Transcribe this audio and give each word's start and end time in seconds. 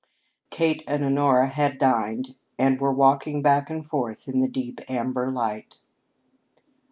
Kate 0.49 0.83
and 0.87 1.03
Honora 1.05 1.45
had 1.47 1.77
dined 1.77 2.33
and 2.57 2.81
were 2.81 2.91
walking 2.91 3.43
back 3.43 3.69
and 3.69 3.85
forth 3.85 4.27
in 4.27 4.39
the 4.39 4.47
deep 4.49 4.81
amber 4.89 5.29
light. 5.31 5.77